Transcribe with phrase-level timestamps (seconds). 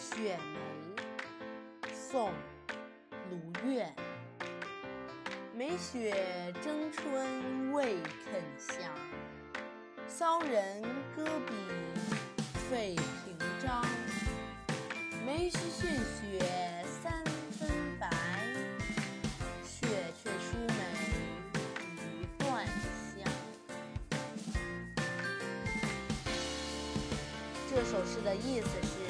[0.00, 2.32] 雪梅宋
[3.30, 3.84] 卢钺
[5.54, 6.10] 梅雪
[6.64, 8.90] 争春未肯降
[10.08, 10.82] 骚人
[11.14, 11.52] 阁笔
[12.70, 13.84] 费评章。
[15.26, 16.40] 梅须逊雪
[17.02, 17.22] 三
[17.52, 17.68] 分
[18.00, 18.08] 白
[19.62, 19.86] 雪
[20.24, 20.80] 却输梅
[22.00, 23.30] 一段香。
[27.68, 29.09] 这首诗的意思是